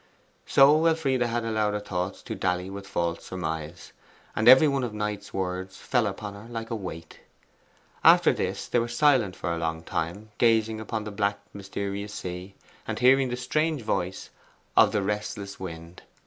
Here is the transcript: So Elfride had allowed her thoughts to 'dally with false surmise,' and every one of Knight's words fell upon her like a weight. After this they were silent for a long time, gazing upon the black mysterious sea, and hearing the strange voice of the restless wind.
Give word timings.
So 0.47 0.83
Elfride 0.87 1.21
had 1.21 1.45
allowed 1.45 1.75
her 1.75 1.79
thoughts 1.79 2.23
to 2.23 2.33
'dally 2.33 2.71
with 2.71 2.87
false 2.87 3.23
surmise,' 3.25 3.93
and 4.35 4.47
every 4.47 4.67
one 4.67 4.83
of 4.83 4.95
Knight's 4.95 5.31
words 5.31 5.77
fell 5.77 6.07
upon 6.07 6.33
her 6.33 6.47
like 6.49 6.71
a 6.71 6.75
weight. 6.75 7.19
After 8.03 8.33
this 8.33 8.67
they 8.67 8.79
were 8.79 8.87
silent 8.87 9.35
for 9.35 9.53
a 9.53 9.59
long 9.59 9.83
time, 9.83 10.31
gazing 10.39 10.79
upon 10.79 11.03
the 11.03 11.11
black 11.11 11.39
mysterious 11.53 12.15
sea, 12.15 12.55
and 12.87 12.97
hearing 12.97 13.29
the 13.29 13.37
strange 13.37 13.83
voice 13.83 14.31
of 14.75 14.91
the 14.91 15.03
restless 15.03 15.59
wind. 15.59 16.01